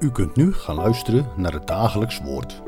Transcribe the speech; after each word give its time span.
U 0.00 0.10
kunt 0.10 0.36
nu 0.36 0.52
gaan 0.52 0.74
luisteren 0.74 1.26
naar 1.36 1.52
het 1.52 1.66
dagelijks 1.66 2.20
woord. 2.20 2.62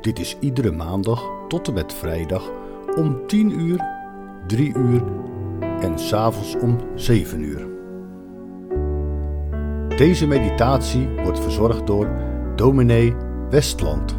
Dit 0.00 0.18
is 0.18 0.36
iedere 0.40 0.72
maandag 0.72 1.24
tot 1.48 1.68
en 1.68 1.74
met 1.74 1.94
vrijdag 1.94 2.50
om 2.96 3.26
10 3.26 3.60
uur, 3.60 3.84
3 4.46 4.76
uur 4.76 5.02
en 5.80 5.98
s'avonds 5.98 6.54
om 6.54 6.78
7 6.94 7.40
uur. 7.40 7.66
Deze 9.96 10.26
meditatie 10.26 11.08
wordt 11.08 11.40
verzorgd 11.40 11.86
door 11.86 12.10
dominee 12.54 13.14
Westland. 13.50 14.16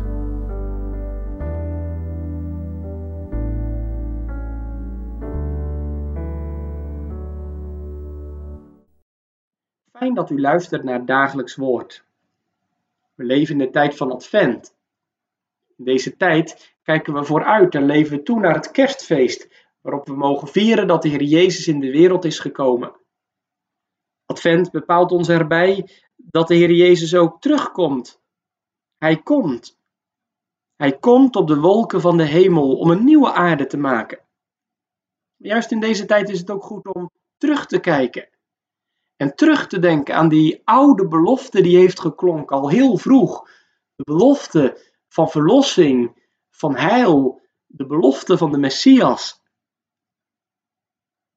Fijn 9.91 10.13
dat 10.13 10.29
u 10.29 10.41
luistert 10.41 10.83
naar 10.83 10.93
het 10.93 11.07
dagelijks 11.07 11.55
woord. 11.55 12.05
We 13.17 13.23
leven 13.23 13.59
in 13.59 13.65
de 13.65 13.69
tijd 13.69 13.95
van 13.95 14.11
Advent. 14.11 14.75
In 15.75 15.83
deze 15.83 16.17
tijd 16.17 16.75
kijken 16.83 17.13
we 17.13 17.23
vooruit 17.23 17.75
en 17.75 17.85
leven 17.85 18.17
we 18.17 18.23
toe 18.23 18.39
naar 18.39 18.53
het 18.53 18.71
kerstfeest, 18.71 19.67
waarop 19.81 20.07
we 20.07 20.15
mogen 20.15 20.47
vieren 20.47 20.87
dat 20.87 21.01
de 21.01 21.09
Heer 21.09 21.23
Jezus 21.23 21.67
in 21.67 21.79
de 21.79 21.91
wereld 21.91 22.25
is 22.25 22.39
gekomen. 22.39 22.95
Advent 24.25 24.71
bepaalt 24.71 25.11
ons 25.11 25.29
erbij 25.29 25.89
dat 26.15 26.47
de 26.47 26.55
Heer 26.55 26.71
Jezus 26.71 27.15
ook 27.15 27.41
terugkomt. 27.41 28.21
Hij 28.97 29.21
komt. 29.21 29.79
Hij 30.75 30.97
komt 30.97 31.35
op 31.35 31.47
de 31.47 31.59
wolken 31.59 32.01
van 32.01 32.17
de 32.17 32.25
hemel 32.25 32.77
om 32.77 32.89
een 32.89 33.03
nieuwe 33.03 33.33
aarde 33.33 33.65
te 33.65 33.77
maken. 33.77 34.19
Juist 35.35 35.71
in 35.71 35.79
deze 35.79 36.05
tijd 36.05 36.29
is 36.29 36.39
het 36.39 36.51
ook 36.51 36.63
goed 36.63 36.93
om 36.93 37.11
terug 37.37 37.65
te 37.65 37.79
kijken 37.79 38.29
en 39.17 39.35
terug 39.35 39.67
te 39.67 39.79
denken 39.79 40.15
aan 40.15 40.29
die 40.29 40.61
oude 40.63 41.07
belofte 41.07 41.61
die 41.61 41.77
heeft 41.77 41.99
geklonken 41.99 42.57
al 42.57 42.69
heel 42.69 42.97
vroeg. 42.97 43.49
De 43.95 44.03
belofte 44.03 44.93
van 45.07 45.29
verlossing, 45.29 46.25
van 46.49 46.75
heil, 46.75 47.41
de 47.65 47.85
belofte 47.85 48.37
van 48.37 48.51
de 48.51 48.57
Messias. 48.57 49.45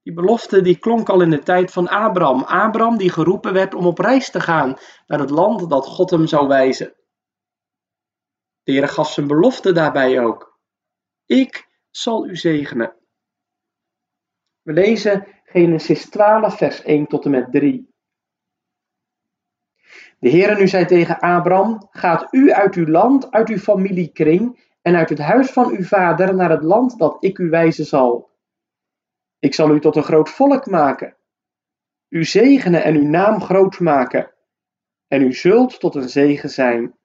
Die 0.01 0.13
belofte 0.13 0.61
die 0.61 0.77
klonk 0.77 1.09
al 1.09 1.21
in 1.21 1.29
de 1.29 1.39
tijd 1.39 1.71
van 1.71 1.87
Abraham. 1.87 2.43
Abraham 2.43 2.97
die 2.97 3.09
geroepen 3.09 3.53
werd 3.53 3.73
om 3.73 3.85
op 3.85 3.99
reis 3.99 4.31
te 4.31 4.39
gaan 4.39 4.77
naar 5.07 5.19
het 5.19 5.29
land 5.29 5.69
dat 5.69 5.87
God 5.87 6.09
hem 6.09 6.27
zou 6.27 6.47
wijzen. 6.47 6.95
De 8.63 8.71
Heer 8.71 8.87
gaf 8.87 9.11
zijn 9.11 9.27
belofte 9.27 9.71
daarbij 9.71 10.19
ook. 10.19 10.59
Ik 11.25 11.67
zal 11.89 12.27
u 12.27 12.35
zegenen. 12.35 12.95
We 14.61 14.73
lezen 14.73 15.40
Genesis 15.51 16.09
12, 16.09 16.57
vers 16.57 16.83
1 16.83 17.07
tot 17.07 17.25
en 17.25 17.31
met 17.31 17.51
3. 17.51 17.89
De 20.19 20.29
Heere 20.29 20.55
nu 20.55 20.67
zei 20.67 20.85
tegen 20.85 21.19
Abraham: 21.19 21.87
Gaat 21.89 22.27
u 22.33 22.51
uit 22.51 22.75
uw 22.75 22.85
land, 22.85 23.31
uit 23.31 23.49
uw 23.49 23.57
familiekring 23.57 24.69
en 24.81 24.95
uit 24.95 25.09
het 25.09 25.19
huis 25.19 25.51
van 25.51 25.71
uw 25.71 25.83
vader 25.83 26.35
naar 26.35 26.49
het 26.49 26.63
land 26.63 26.97
dat 26.97 27.23
ik 27.23 27.37
u 27.37 27.49
wijzen 27.49 27.85
zal. 27.85 28.29
Ik 29.39 29.53
zal 29.53 29.75
u 29.75 29.79
tot 29.79 29.95
een 29.95 30.03
groot 30.03 30.29
volk 30.29 30.65
maken, 30.65 31.15
u 32.09 32.23
zegenen 32.23 32.83
en 32.83 32.95
uw 32.95 33.07
naam 33.07 33.41
groot 33.41 33.79
maken, 33.79 34.33
en 35.07 35.21
u 35.21 35.33
zult 35.33 35.79
tot 35.79 35.95
een 35.95 36.09
zegen 36.09 36.49
zijn. 36.49 36.95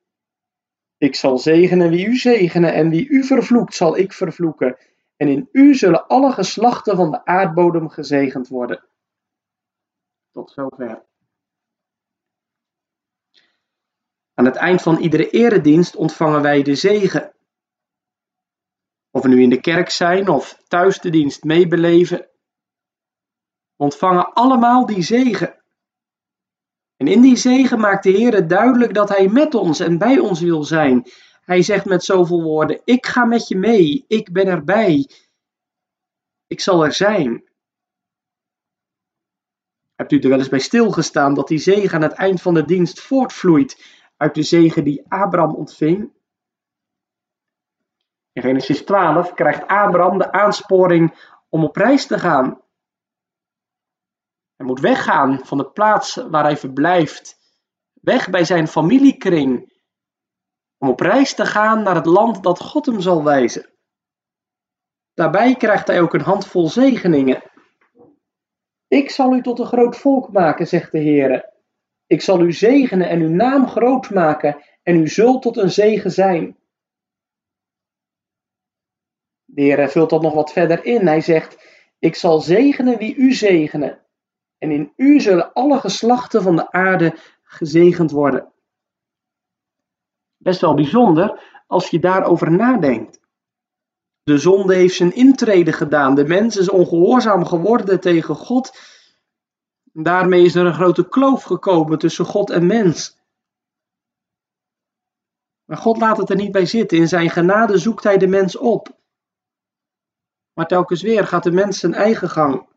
Ik 0.99 1.15
zal 1.15 1.39
zegenen 1.39 1.91
wie 1.91 2.07
u 2.07 2.17
zegenen, 2.17 2.73
en 2.73 2.91
wie 2.91 3.09
u 3.09 3.25
vervloekt, 3.25 3.75
zal 3.75 3.97
ik 3.97 4.13
vervloeken 4.13 4.77
en 5.17 5.29
in 5.29 5.49
u 5.53 5.75
zullen 5.75 6.07
alle 6.07 6.33
geslachten 6.33 6.97
van 6.97 7.11
de 7.11 7.25
aardbodem 7.25 7.89
gezegend 7.89 8.49
worden. 8.49 8.85
Tot 10.31 10.51
zover. 10.51 11.05
Aan 14.35 14.45
het 14.45 14.57
eind 14.57 14.83
van 14.83 14.99
iedere 14.99 15.31
eredienst 15.31 15.97
ontvangen 15.97 16.43
wij 16.43 16.63
de 16.63 16.75
zegen. 16.75 17.35
Of 19.11 19.23
we 19.23 19.29
nu 19.29 19.43
in 19.43 19.51
de 19.51 19.61
kerk 19.61 19.91
zijn 19.91 20.29
of 20.29 20.63
thuis 20.69 21.01
de 21.01 21.11
dienst 21.11 21.45
meebeleven, 21.45 22.29
ontvangen 23.77 24.33
allemaal 24.33 24.87
die 24.87 25.03
zegen. 25.03 25.63
En 26.97 27.07
in 27.07 27.21
die 27.21 27.37
zegen 27.37 27.81
maakt 27.81 28.03
de 28.03 28.11
Heer 28.11 28.49
duidelijk 28.49 28.95
dat 28.95 29.09
Hij 29.09 29.29
met 29.29 29.55
ons 29.55 29.81
en 29.81 29.99
bij 29.99 30.19
ons 30.19 30.41
wil 30.41 30.65
zijn. 30.65 31.07
Hij 31.47 31.63
zegt 31.63 31.85
met 31.85 32.05
zoveel 32.05 32.43
woorden: 32.43 32.81
Ik 32.85 33.07
ga 33.07 33.25
met 33.25 33.49
je 33.49 33.57
mee, 33.57 34.05
ik 34.09 34.33
ben 34.33 34.47
erbij, 34.47 35.11
ik 36.47 36.61
zal 36.61 36.85
er 36.85 36.93
zijn. 36.93 37.45
Hebt 39.95 40.13
u 40.13 40.19
er 40.19 40.29
wel 40.29 40.39
eens 40.39 40.49
bij 40.49 40.59
stilgestaan 40.59 41.35
dat 41.35 41.49
die 41.49 41.59
zegen 41.59 41.95
aan 41.95 42.03
het 42.03 42.13
eind 42.13 42.43
van 42.43 42.55
de 42.55 42.65
dienst 42.65 43.01
voortvloeit 43.01 43.85
uit 44.17 44.35
de 44.35 44.43
zegen 44.43 44.85
die 44.85 45.05
Abraham 45.09 45.55
ontving? 45.55 46.13
In 48.33 48.43
Genesis 48.43 48.85
12 48.85 49.35
krijgt 49.35 49.67
Abraham 49.67 50.19
de 50.19 50.33
aansporing 50.33 51.35
om 51.49 51.65
op 51.65 51.77
reis 51.77 52.07
te 52.07 52.19
gaan. 52.19 52.61
Hij 54.57 54.67
moet 54.67 54.81
weggaan 54.81 55.47
van 55.47 55.59
de 55.59 55.71
plaats 55.71 56.15
waar 56.15 56.45
hij 56.45 56.57
verblijft, 56.57 57.39
weg 57.93 58.31
bij 58.31 58.45
zijn 58.45 58.69
familiekring, 58.69 59.76
om 60.87 60.93
op 60.93 61.01
reis 61.01 61.35
te 61.35 61.47
gaan 61.47 61.83
naar 61.83 61.95
het 61.95 62.07
land 62.07 62.43
dat 62.43 62.61
God 62.61 62.87
hem 62.87 63.01
zal 63.01 63.25
wijzen. 63.25 63.67
Daarbij 65.15 65.55
krijgt 65.55 65.87
hij 65.87 66.01
ook 66.01 66.15
een 66.15 66.21
handvol 66.21 66.69
zegeningen. 66.69 67.43
Ik 68.89 69.11
zal 69.11 69.35
u 69.35 69.43
tot 69.43 69.59
een 69.59 69.67
groot 69.67 69.97
volk 69.97 70.33
maken, 70.33 70.67
zegt 70.67 70.93
de 70.93 70.99
Heer. 70.99 71.53
Ik 72.07 72.23
zal 72.23 72.41
u 72.41 72.53
zegenen 72.53 73.09
en 73.09 73.21
uw 73.21 73.29
naam 73.29 73.69
groot 73.69 74.11
maken, 74.11 74.63
en 74.83 74.97
u 74.97 75.09
zult 75.09 75.43
tot 75.43 75.57
een 75.57 75.71
zegen 75.71 76.11
zijn. 76.11 76.57
De 79.45 79.63
Heer 79.63 79.89
vult 79.89 80.11
dat 80.11 80.23
nog 80.23 80.35
wat 80.35 80.53
verder 80.53 80.85
in. 80.85 81.07
Hij 81.07 81.21
zegt: 81.21 81.59
Ik 81.99 82.15
zal 82.15 82.41
zegenen 82.41 82.99
wie 82.99 83.15
u 83.15 83.33
zegenen, 83.33 84.07
en 84.59 84.71
in 84.71 84.93
u 84.97 85.21
zullen 85.21 85.53
alle 85.53 85.81
geslachten 85.81 86.43
van 86.43 86.57
de 86.57 86.73
aarde 86.73 87.15
gezegend 87.43 88.11
worden 88.11 88.55
best 90.47 90.61
wel 90.61 90.75
bijzonder 90.75 91.43
als 91.67 91.91
je 91.91 91.99
daarover 91.99 92.51
nadenkt. 92.53 93.21
De 94.23 94.39
zonde 94.39 94.75
heeft 94.75 94.95
zijn 94.95 95.15
intrede 95.15 95.73
gedaan. 95.73 96.15
De 96.15 96.25
mens 96.25 96.57
is 96.57 96.69
ongehoorzaam 96.69 97.45
geworden 97.45 98.01
tegen 98.01 98.35
God. 98.35 98.79
Daarmee 99.93 100.45
is 100.45 100.55
er 100.55 100.67
een 100.67 100.75
grote 100.75 101.09
kloof 101.09 101.43
gekomen 101.43 101.99
tussen 101.99 102.25
God 102.25 102.51
en 102.51 102.67
mens. 102.67 103.21
Maar 105.65 105.77
God 105.77 105.99
laat 105.99 106.17
het 106.17 106.31
er 106.31 106.37
niet 106.37 106.53
bij 106.53 106.67
zitten. 106.67 106.99
In 106.99 107.09
zijn 107.09 107.31
genade 107.31 107.79
zoekt 107.79 108.05
hij 108.05 108.19
de 108.19 108.27
mens 108.27 108.57
op. 108.57 108.99
Maar 110.53 110.67
telkens 110.67 111.03
weer 111.03 111.27
gaat 111.27 111.43
de 111.43 111.53
mens 111.53 111.79
zijn 111.79 111.95
eigen 111.95 112.31
gang. 112.31 112.69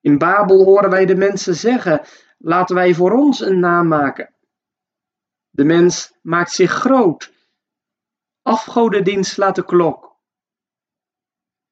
In 0.00 0.18
Babel 0.18 0.64
horen 0.64 0.90
wij 0.90 1.06
de 1.06 1.16
mensen 1.16 1.54
zeggen: 1.54 2.00
laten 2.38 2.74
wij 2.74 2.94
voor 2.94 3.12
ons 3.12 3.40
een 3.40 3.58
naam 3.58 3.88
maken. 3.88 4.35
De 5.56 5.64
mens 5.64 6.18
maakt 6.22 6.50
zich 6.50 6.70
groot. 6.70 7.32
Afgodendienst 8.42 9.32
slaat 9.32 9.54
de 9.54 9.64
klok. 9.64 10.16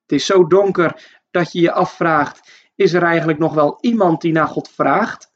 Het 0.03 0.13
is 0.13 0.27
zo 0.27 0.47
donker 0.47 1.21
dat 1.31 1.53
je 1.53 1.61
je 1.61 1.73
afvraagt: 1.73 2.71
is 2.75 2.93
er 2.93 3.03
eigenlijk 3.03 3.39
nog 3.39 3.55
wel 3.55 3.79
iemand 3.81 4.21
die 4.21 4.33
naar 4.33 4.47
God 4.47 4.69
vraagt? 4.69 5.33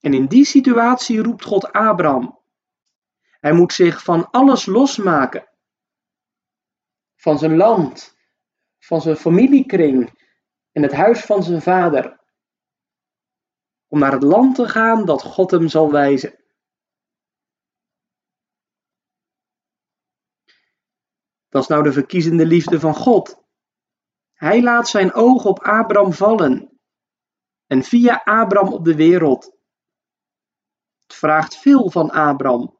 En 0.00 0.14
in 0.14 0.26
die 0.26 0.44
situatie 0.44 1.22
roept 1.22 1.44
God 1.44 1.72
Abraham. 1.72 2.40
Hij 3.40 3.52
moet 3.52 3.72
zich 3.72 4.02
van 4.02 4.30
alles 4.30 4.66
losmaken. 4.66 5.48
Van 7.16 7.38
zijn 7.38 7.56
land, 7.56 8.16
van 8.78 9.00
zijn 9.00 9.16
familiekring 9.16 10.26
en 10.72 10.82
het 10.82 10.92
huis 10.92 11.20
van 11.20 11.42
zijn 11.42 11.62
vader 11.62 12.17
om 13.88 13.98
naar 13.98 14.12
het 14.12 14.22
land 14.22 14.54
te 14.54 14.68
gaan 14.68 15.04
dat 15.04 15.22
God 15.22 15.50
hem 15.50 15.68
zal 15.68 15.90
wijzen. 15.90 16.36
Dat 21.48 21.62
is 21.62 21.68
nou 21.68 21.82
de 21.82 21.92
verkiezende 21.92 22.46
liefde 22.46 22.80
van 22.80 22.94
God. 22.94 23.42
Hij 24.32 24.62
laat 24.62 24.88
zijn 24.88 25.12
oog 25.12 25.44
op 25.44 25.58
Abraham 25.58 26.12
vallen 26.12 26.80
en 27.66 27.82
via 27.82 28.20
Abraham 28.24 28.72
op 28.72 28.84
de 28.84 28.94
wereld. 28.94 29.56
Het 31.06 31.14
vraagt 31.14 31.56
veel 31.56 31.90
van 31.90 32.10
Abraham, 32.10 32.78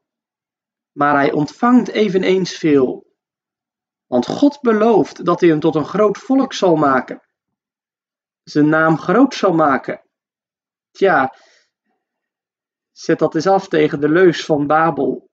maar 0.93 1.15
hij 1.15 1.33
ontvangt 1.33 1.89
eveneens 1.89 2.55
veel. 2.55 3.07
Want 4.07 4.27
God 4.27 4.61
belooft 4.61 5.25
dat 5.25 5.41
hij 5.41 5.49
hem 5.49 5.61
tot 5.61 5.75
een 5.75 5.85
groot 5.85 6.19
volk 6.19 6.53
zal 6.53 6.77
maken, 6.77 7.23
zijn 8.43 8.69
naam 8.69 8.99
groot 8.99 9.35
zal 9.35 9.53
maken 9.53 10.08
Tja, 10.91 11.35
zet 12.93 13.19
dat 13.19 13.35
eens 13.35 13.47
af 13.47 13.69
tegen 13.69 14.01
de 14.01 14.09
leus 14.09 14.45
van 14.45 14.67
Babel. 14.67 15.31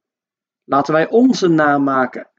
Laten 0.63 0.93
wij 0.93 1.09
onze 1.09 1.47
naam 1.47 1.83
maken. 1.83 2.29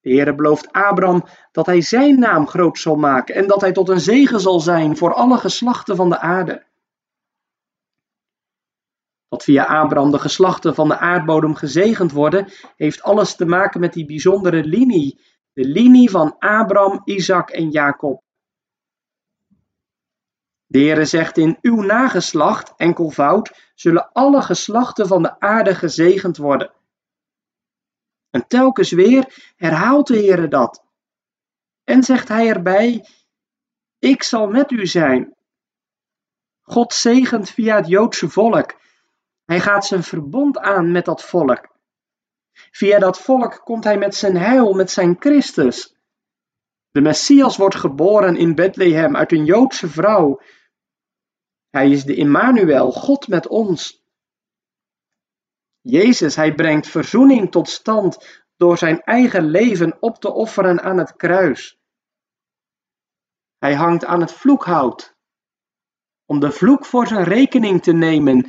De 0.00 0.10
Heere 0.10 0.34
belooft 0.34 0.72
Abraham 0.72 1.24
dat 1.52 1.66
hij 1.66 1.80
zijn 1.80 2.18
naam 2.18 2.46
groot 2.46 2.78
zal 2.78 2.96
maken 2.96 3.34
en 3.34 3.46
dat 3.46 3.60
hij 3.60 3.72
tot 3.72 3.88
een 3.88 4.00
zegen 4.00 4.40
zal 4.40 4.60
zijn 4.60 4.96
voor 4.96 5.14
alle 5.14 5.38
geslachten 5.38 5.96
van 5.96 6.08
de 6.08 6.18
aarde. 6.18 6.66
Dat 9.28 9.44
via 9.44 9.64
Abraham 9.64 10.10
de 10.10 10.18
geslachten 10.18 10.74
van 10.74 10.88
de 10.88 10.98
aardbodem 10.98 11.54
gezegend 11.54 12.12
worden, 12.12 12.48
heeft 12.76 13.02
alles 13.02 13.36
te 13.36 13.46
maken 13.46 13.80
met 13.80 13.92
die 13.92 14.06
bijzondere 14.06 14.64
linie. 14.64 15.20
De 15.52 15.64
linie 15.64 16.10
van 16.10 16.38
Abraham, 16.38 17.00
Isaac 17.04 17.50
en 17.50 17.70
Jacob. 17.70 18.22
De 20.70 20.78
Heere 20.78 21.04
zegt 21.04 21.38
in 21.38 21.58
uw 21.60 21.80
nageslacht, 21.80 22.72
enkelvoud, 22.76 23.70
zullen 23.74 24.12
alle 24.12 24.42
geslachten 24.42 25.06
van 25.06 25.22
de 25.22 25.40
aarde 25.40 25.74
gezegend 25.74 26.36
worden. 26.36 26.72
En 28.30 28.46
telkens 28.46 28.90
weer 28.90 29.52
herhaalt 29.56 30.06
de 30.06 30.16
Heere 30.16 30.48
dat. 30.48 30.84
En 31.84 32.02
zegt 32.02 32.28
hij 32.28 32.48
erbij, 32.48 33.06
ik 33.98 34.22
zal 34.22 34.48
met 34.48 34.70
u 34.70 34.86
zijn. 34.86 35.36
God 36.62 36.92
zegent 36.92 37.50
via 37.50 37.76
het 37.76 37.88
Joodse 37.88 38.28
volk. 38.28 38.76
Hij 39.44 39.60
gaat 39.60 39.86
zijn 39.86 40.02
verbond 40.02 40.58
aan 40.58 40.92
met 40.92 41.04
dat 41.04 41.24
volk. 41.24 41.68
Via 42.52 42.98
dat 42.98 43.20
volk 43.20 43.60
komt 43.64 43.84
hij 43.84 43.98
met 43.98 44.14
zijn 44.14 44.36
heil, 44.36 44.72
met 44.74 44.90
zijn 44.90 45.16
Christus. 45.18 45.96
De 46.90 47.00
Messias 47.00 47.56
wordt 47.56 47.74
geboren 47.74 48.36
in 48.36 48.54
Bethlehem 48.54 49.16
uit 49.16 49.32
een 49.32 49.44
Joodse 49.44 49.88
vrouw. 49.88 50.40
Hij 51.78 51.90
is 51.90 52.04
de 52.04 52.14
Immanuel, 52.14 52.92
God 52.92 53.28
met 53.28 53.46
ons. 53.46 54.04
Jezus, 55.80 56.36
hij 56.36 56.54
brengt 56.54 56.86
verzoening 56.86 57.50
tot 57.50 57.68
stand 57.68 58.42
door 58.56 58.78
zijn 58.78 59.00
eigen 59.02 59.44
leven 59.44 60.02
op 60.02 60.16
te 60.16 60.32
offeren 60.32 60.80
aan 60.82 60.98
het 60.98 61.16
kruis. 61.16 61.78
Hij 63.58 63.74
hangt 63.74 64.04
aan 64.04 64.20
het 64.20 64.32
vloekhout 64.32 65.16
om 66.24 66.40
de 66.40 66.50
vloek 66.50 66.86
voor 66.86 67.06
zijn 67.06 67.24
rekening 67.24 67.82
te 67.82 67.92
nemen 67.92 68.46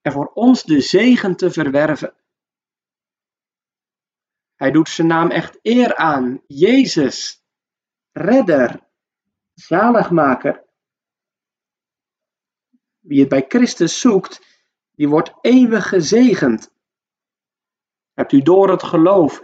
en 0.00 0.12
voor 0.12 0.30
ons 0.34 0.62
de 0.62 0.80
zegen 0.80 1.36
te 1.36 1.50
verwerven. 1.50 2.14
Hij 4.54 4.70
doet 4.70 4.88
zijn 4.88 5.06
naam 5.06 5.30
echt 5.30 5.58
eer 5.62 5.96
aan, 5.96 6.42
Jezus, 6.46 7.42
redder, 8.12 8.80
zaligmaker. 9.54 10.66
Wie 13.08 13.20
het 13.20 13.28
bij 13.28 13.44
Christus 13.48 14.00
zoekt, 14.00 14.40
die 14.94 15.08
wordt 15.08 15.32
eeuwig 15.40 15.88
gezegend. 15.88 16.72
Hebt 18.14 18.32
u 18.32 18.42
door 18.42 18.70
het 18.70 18.82
geloof 18.82 19.42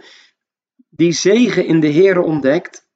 die 0.89 1.11
zegen 1.11 1.65
in 1.65 1.79
de 1.79 1.87
Heer 1.87 2.19
ontdekt? 2.19 2.87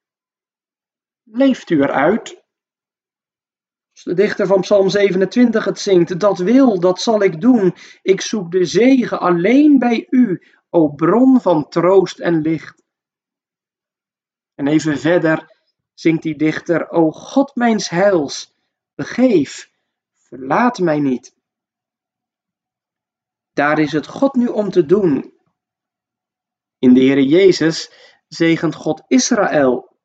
Leeft 1.22 1.70
u 1.70 1.82
eruit? 1.82 2.44
Als 3.92 4.02
de 4.02 4.14
dichter 4.14 4.46
van 4.46 4.60
Psalm 4.60 4.88
27 4.88 5.64
het 5.64 5.78
zingt, 5.78 6.20
dat 6.20 6.38
wil, 6.38 6.80
dat 6.80 7.00
zal 7.00 7.22
ik 7.22 7.40
doen. 7.40 7.74
Ik 8.02 8.20
zoek 8.20 8.50
de 8.50 8.64
zegen 8.64 9.20
alleen 9.20 9.78
bij 9.78 10.06
u, 10.10 10.42
o 10.68 10.88
bron 10.88 11.40
van 11.40 11.68
troost 11.68 12.18
en 12.18 12.40
licht. 12.40 12.82
En 14.54 14.66
even 14.66 14.98
verder 14.98 15.62
zingt 15.94 16.22
die 16.22 16.36
dichter, 16.36 16.90
o 16.90 17.10
God 17.10 17.54
mijns 17.54 17.88
heils, 17.88 18.54
begeef, 18.94 19.69
verlaat 20.30 20.78
mij 20.78 21.00
niet. 21.00 21.34
Daar 23.52 23.78
is 23.78 23.92
het 23.92 24.06
God 24.06 24.34
nu 24.34 24.46
om 24.46 24.70
te 24.70 24.86
doen. 24.86 25.34
In 26.78 26.94
de 26.94 27.00
Heere 27.00 27.26
Jezus 27.26 27.92
zegent 28.28 28.74
God 28.74 29.02
Israël. 29.06 29.96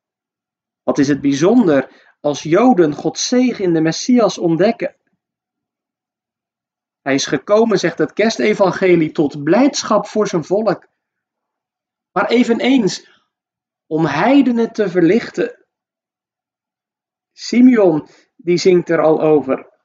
Wat 0.82 0.98
is 0.98 1.08
het 1.08 1.20
bijzonder 1.20 2.06
als 2.20 2.42
Joden 2.42 2.92
Gods 2.92 3.28
zegen 3.28 3.64
in 3.64 3.72
de 3.72 3.80
Messias 3.80 4.38
ontdekken. 4.38 4.96
Hij 7.00 7.14
is 7.14 7.26
gekomen, 7.26 7.78
zegt 7.78 7.98
het 7.98 8.12
kerstevangelie, 8.12 9.12
tot 9.12 9.44
blijdschap 9.44 10.06
voor 10.06 10.28
zijn 10.28 10.44
volk. 10.44 10.88
Maar 12.12 12.28
eveneens 12.28 13.22
om 13.86 14.06
heidenen 14.06 14.72
te 14.72 14.88
verlichten. 14.88 15.66
Simeon, 17.32 18.08
die 18.36 18.56
zingt 18.56 18.88
er 18.88 19.02
al 19.02 19.20
over, 19.20 19.75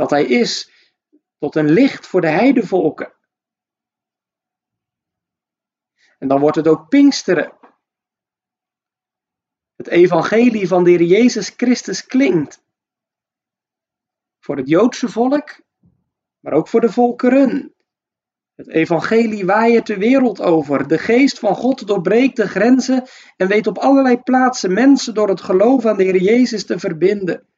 dat 0.00 0.10
hij 0.10 0.24
is 0.24 0.70
tot 1.38 1.56
een 1.56 1.70
licht 1.70 2.06
voor 2.06 2.20
de 2.20 2.28
heidevolken. 2.28 3.12
En 6.18 6.28
dan 6.28 6.40
wordt 6.40 6.56
het 6.56 6.68
ook 6.68 6.88
Pinksteren, 6.88 7.52
het 9.76 9.86
evangelie 9.86 10.68
van 10.68 10.84
de 10.84 10.90
Heer 10.90 11.02
Jezus 11.02 11.48
Christus 11.56 12.06
klinkt. 12.06 12.62
Voor 14.38 14.56
het 14.56 14.68
Joodse 14.68 15.08
volk, 15.08 15.60
maar 16.38 16.52
ook 16.52 16.68
voor 16.68 16.80
de 16.80 16.92
volkeren. 16.92 17.74
Het 18.54 18.68
evangelie 18.68 19.46
waait 19.46 19.86
de 19.86 19.98
wereld 19.98 20.40
over. 20.40 20.88
De 20.88 20.98
geest 20.98 21.38
van 21.38 21.54
God 21.54 21.86
doorbreekt 21.86 22.36
de 22.36 22.48
grenzen 22.48 23.08
en 23.36 23.48
weet 23.48 23.66
op 23.66 23.78
allerlei 23.78 24.22
plaatsen 24.22 24.72
mensen 24.72 25.14
door 25.14 25.28
het 25.28 25.40
geloof 25.40 25.86
aan 25.86 25.96
de 25.96 26.04
Heer 26.04 26.22
Jezus 26.22 26.66
te 26.66 26.78
verbinden. 26.78 27.48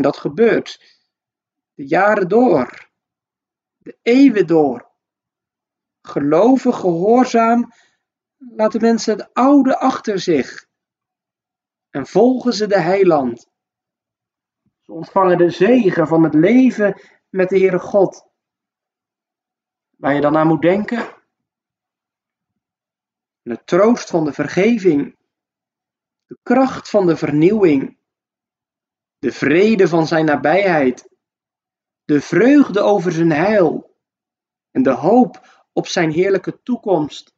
En 0.00 0.06
dat 0.06 0.16
gebeurt 0.16 0.98
de 1.74 1.86
jaren 1.86 2.28
door, 2.28 2.90
de 3.78 3.98
eeuwen 4.02 4.46
door. 4.46 4.90
Geloven, 6.02 6.74
gehoorzaam 6.74 7.72
laten 8.36 8.80
mensen 8.80 9.16
het 9.16 9.30
oude 9.32 9.78
achter 9.78 10.18
zich 10.18 10.66
en 11.90 12.06
volgen 12.06 12.52
ze 12.52 12.66
de 12.66 12.80
heiland. 12.80 13.50
Ze 14.80 14.92
ontvangen 14.92 15.38
de 15.38 15.50
zegen 15.50 16.06
van 16.06 16.22
het 16.22 16.34
leven 16.34 17.00
met 17.28 17.48
de 17.48 17.58
Heere 17.58 17.78
God. 17.78 18.26
Waar 19.96 20.14
je 20.14 20.20
dan 20.20 20.36
aan 20.36 20.46
moet 20.46 20.62
denken? 20.62 21.16
De 23.42 23.64
troost 23.64 24.10
van 24.10 24.24
de 24.24 24.32
vergeving, 24.32 25.16
de 26.26 26.38
kracht 26.42 26.90
van 26.90 27.06
de 27.06 27.16
vernieuwing, 27.16 27.99
de 29.20 29.32
vrede 29.32 29.88
van 29.88 30.06
zijn 30.06 30.24
nabijheid, 30.24 31.08
de 32.04 32.20
vreugde 32.20 32.80
over 32.80 33.12
zijn 33.12 33.30
heil 33.30 33.96
en 34.70 34.82
de 34.82 34.94
hoop 34.94 35.64
op 35.72 35.86
zijn 35.86 36.10
heerlijke 36.10 36.62
toekomst 36.62 37.34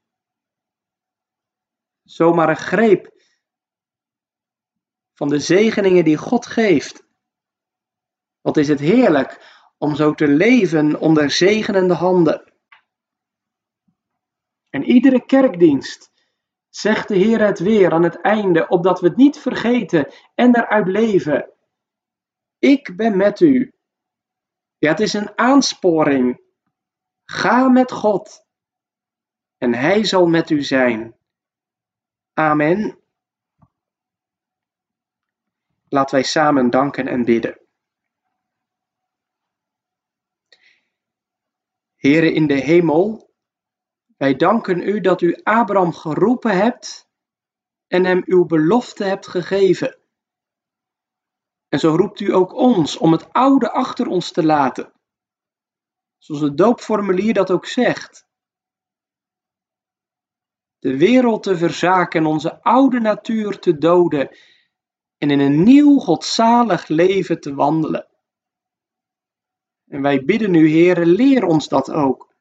zomaar 2.03 2.49
een 2.49 2.57
greep 2.57 3.13
van 5.13 5.29
de 5.29 5.39
zegeningen 5.39 6.05
die 6.05 6.17
God 6.17 6.47
geeft. 6.47 7.07
Wat 8.41 8.57
is 8.57 8.69
het 8.69 8.81
heerlijk 8.81 9.61
om 9.79 9.95
zo 9.95 10.15
te 10.15 10.29
leven 10.29 11.01
onder 11.01 11.31
zegenende 11.31 11.95
handen. 11.95 12.53
En 14.71 14.85
iedere 14.85 15.25
kerkdienst 15.25 16.13
zegt 16.69 17.09
de 17.09 17.17
Heer 17.17 17.41
het 17.41 17.59
weer 17.59 17.93
aan 17.93 18.03
het 18.03 18.21
einde, 18.21 18.69
opdat 18.69 19.01
we 19.01 19.07
het 19.07 19.17
niet 19.17 19.39
vergeten 19.39 20.13
en 20.35 20.57
eruit 20.57 20.87
leven. 20.87 21.53
Ik 22.63 22.97
ben 22.97 23.17
met 23.17 23.41
u. 23.41 23.73
Ja, 24.79 24.91
het 24.91 25.01
is 25.01 25.13
een 25.13 25.39
aansporing. 25.39 26.41
Ga 27.25 27.69
met 27.69 27.93
God 27.93 28.47
en 29.59 29.75
Hij 29.75 30.05
zal 30.05 30.27
met 30.27 30.51
u 30.51 30.63
zijn. 30.63 31.17
Amen. 32.33 32.99
Laten 35.89 36.15
wij 36.15 36.25
samen 36.25 36.71
danken 36.71 37.07
en 37.09 37.25
bidden. 37.25 37.61
Heere 41.97 42.33
in 42.33 42.47
de 42.47 42.61
hemel, 42.61 43.35
wij 44.17 44.37
danken 44.37 44.81
u 44.81 45.01
dat 45.01 45.21
u 45.21 45.41
Abraham 45.43 45.93
geroepen 45.93 46.57
hebt 46.57 47.09
en 47.87 48.05
hem 48.05 48.23
uw 48.25 48.45
belofte 48.45 49.05
hebt 49.05 49.27
gegeven. 49.27 50.02
En 51.73 51.79
zo 51.79 51.97
roept 51.97 52.21
u 52.21 52.35
ook 52.35 52.55
ons 52.55 52.97
om 52.97 53.13
het 53.13 53.33
oude 53.33 53.71
achter 53.71 54.07
ons 54.07 54.33
te 54.33 54.45
laten, 54.45 54.93
zoals 56.19 56.41
het 56.41 56.57
doopformulier 56.57 57.35
dat 57.35 57.51
ook 57.51 57.67
zegt 57.67 58.27
de 60.79 60.97
wereld 60.97 61.43
te 61.43 61.57
verzaken 61.57 62.21
en 62.21 62.27
onze 62.27 62.63
oude 62.63 63.01
natuur 63.01 63.59
te 63.59 63.79
doden 63.79 64.37
en 65.19 65.31
in 65.31 65.41
een 65.41 65.63
nieuw 65.63 65.99
godzalig 65.99 66.89
leven 66.89 67.41
te 67.41 67.55
wandelen. 67.55 68.09
En 69.87 70.03
wij 70.03 70.25
bidden 70.25 70.55
u, 70.55 70.71
Heere, 70.71 71.07
leer 71.07 71.45
ons 71.45 71.69
dat 71.69 71.91
ook. 71.91 72.35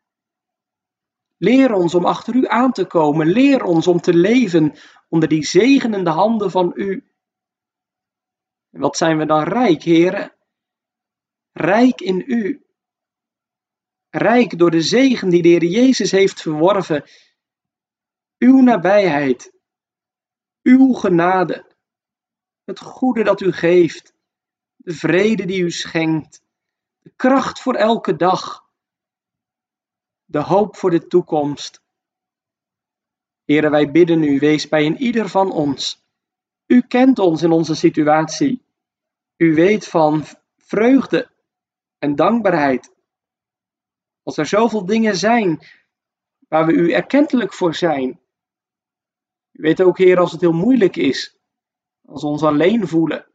Leer 1.38 1.74
ons 1.74 1.96
om 1.96 2.06
achter 2.06 2.36
u 2.36 2.48
aan 2.48 2.72
te 2.72 2.86
komen. 2.86 3.28
Leer 3.28 3.64
ons 3.64 3.88
om 3.88 4.02
te 4.02 4.14
leven 4.14 4.74
onder 5.10 5.30
die 5.30 5.46
zegenende 5.46 6.10
handen 6.10 6.52
van 6.52 6.72
u. 6.76 7.11
Wat 8.72 8.98
zijn 8.98 9.18
we 9.18 9.26
dan 9.26 9.44
rijk, 9.44 9.84
Heere? 9.84 10.38
Rijk 11.52 12.02
in 12.02 12.24
u. 12.28 12.66
Rijk 14.10 14.58
door 14.58 14.72
de 14.72 14.82
zegen 14.82 15.30
die 15.30 15.42
de 15.42 15.48
Heer 15.48 15.64
Jezus 15.64 16.12
heeft 16.12 16.42
verworven 16.42 17.04
uw 18.38 18.62
nabijheid, 18.62 19.54
uw 20.62 20.94
genade, 20.94 21.76
het 22.64 22.80
goede 22.80 23.24
dat 23.24 23.42
u 23.42 23.52
geeft, 23.52 24.14
de 24.76 24.94
vrede 24.94 25.46
die 25.46 25.62
u 25.62 25.72
schenkt, 25.72 26.44
de 27.00 27.14
kracht 27.16 27.62
voor 27.62 27.76
elke 27.76 28.16
dag, 28.16 28.70
de 30.26 30.40
hoop 30.40 30.76
voor 30.76 30.90
de 30.90 31.08
toekomst. 31.08 31.82
Here, 33.44 33.70
wij 33.70 33.92
bidden 33.92 34.24
u, 34.24 34.40
wees 34.40 34.68
bij 34.68 34.86
een 34.86 34.98
ieder 34.98 35.30
van 35.30 35.52
ons. 35.52 36.01
U 36.72 36.82
kent 36.82 37.20
ons 37.20 37.42
in 37.42 37.52
onze 37.52 37.76
situatie. 37.76 38.62
U 39.38 39.54
weet 39.54 39.88
van 39.88 40.24
vreugde 40.58 41.30
en 41.98 42.16
dankbaarheid. 42.16 42.94
Als 44.24 44.38
er 44.38 44.46
zoveel 44.46 44.86
dingen 44.86 45.16
zijn 45.16 45.66
waar 46.48 46.66
we 46.66 46.74
u 46.74 46.92
erkentelijk 46.92 47.54
voor 47.54 47.76
zijn. 47.76 48.20
U 49.52 49.62
weet 49.62 49.82
ook, 49.82 49.98
Heer, 49.98 50.20
als 50.20 50.32
het 50.32 50.42
heel 50.42 50.52
moeilijk 50.52 50.96
is, 50.96 51.38
als 52.06 52.22
we 52.22 52.28
ons 52.28 52.44
alleen 52.44 52.88
voelen. 52.88 53.28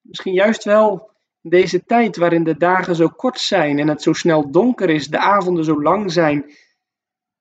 Misschien 0.00 0.32
juist 0.32 0.64
wel 0.64 1.10
in 1.40 1.50
deze 1.50 1.84
tijd 1.84 2.16
waarin 2.16 2.44
de 2.44 2.56
dagen 2.56 2.94
zo 2.96 3.08
kort 3.08 3.38
zijn 3.38 3.78
en 3.78 3.88
het 3.88 4.02
zo 4.02 4.12
snel 4.12 4.50
donker 4.50 4.90
is, 4.90 5.08
de 5.08 5.18
avonden 5.18 5.64
zo 5.64 5.82
lang 5.82 6.12
zijn. 6.12 6.54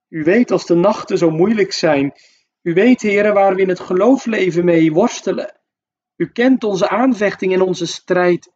U 0.08 0.24
weet 0.24 0.52
als 0.52 0.66
de 0.66 0.76
nachten 0.76 1.18
zo 1.18 1.30
moeilijk 1.30 1.72
zijn. 1.72 2.14
U 2.66 2.74
weet, 2.74 3.02
Heer, 3.02 3.34
waar 3.34 3.56
we 3.56 3.62
in 3.62 3.70
het 3.70 3.80
geloofsleven 3.80 4.66
mee 4.66 4.94
worstelen. 4.94 5.56
U 6.16 6.32
kent 6.32 6.64
onze 6.64 6.90
aanvechting 6.90 7.54
en 7.54 7.62
onze 7.62 7.86
strijd. 7.86 8.52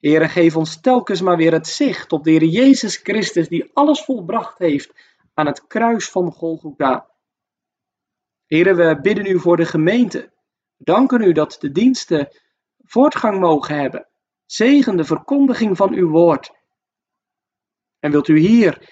Heere, 0.00 0.28
geef 0.28 0.56
ons 0.56 0.80
telkens 0.80 1.20
maar 1.20 1.36
weer 1.36 1.52
het 1.52 1.66
zicht 1.66 2.12
op 2.12 2.24
de 2.24 2.30
Heer 2.30 2.44
Jezus 2.44 2.96
Christus, 2.96 3.48
die 3.48 3.70
alles 3.72 4.04
volbracht 4.04 4.58
heeft 4.58 4.92
aan 5.34 5.46
het 5.46 5.66
kruis 5.66 6.08
van 6.08 6.32
Golgotha. 6.32 7.10
Heere, 8.46 8.74
we 8.74 9.00
bidden 9.02 9.26
u 9.26 9.38
voor 9.38 9.56
de 9.56 9.66
gemeente. 9.66 10.32
Danken 10.76 11.22
u 11.22 11.32
dat 11.32 11.56
de 11.60 11.72
diensten 11.72 12.28
voortgang 12.78 13.40
mogen 13.40 13.74
hebben. 13.74 14.08
Zegen 14.46 14.96
de 14.96 15.04
verkondiging 15.04 15.76
van 15.76 15.92
uw 15.92 16.08
woord. 16.08 16.50
En 17.98 18.10
wilt 18.10 18.28
u 18.28 18.38
hier 18.38 18.90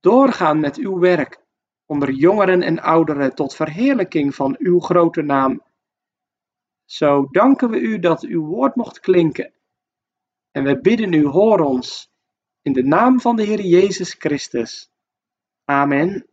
doorgaan 0.00 0.60
met 0.60 0.76
uw 0.76 0.98
werk, 0.98 1.46
onder 1.88 2.10
jongeren 2.10 2.62
en 2.62 2.80
ouderen, 2.80 3.34
tot 3.34 3.54
verheerlijking 3.54 4.34
van 4.34 4.56
uw 4.58 4.80
grote 4.80 5.22
naam. 5.22 5.62
Zo 6.84 7.26
danken 7.30 7.70
we 7.70 7.80
u 7.80 7.98
dat 7.98 8.22
uw 8.22 8.44
woord 8.44 8.74
mocht 8.74 9.00
klinken. 9.00 9.52
En 10.50 10.64
we 10.64 10.80
bidden 10.80 11.12
u, 11.12 11.26
hoor 11.26 11.60
ons, 11.60 12.10
in 12.62 12.72
de 12.72 12.82
naam 12.82 13.20
van 13.20 13.36
de 13.36 13.42
Heer 13.42 13.60
Jezus 13.60 14.14
Christus. 14.14 14.90
Amen. 15.64 16.28